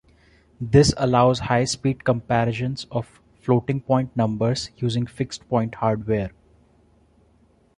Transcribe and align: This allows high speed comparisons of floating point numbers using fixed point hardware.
This 0.59 0.95
allows 0.97 1.41
high 1.41 1.65
speed 1.65 2.03
comparisons 2.03 2.87
of 2.89 3.21
floating 3.39 3.81
point 3.81 4.17
numbers 4.17 4.71
using 4.77 5.05
fixed 5.05 5.47
point 5.47 5.75
hardware. 5.75 6.31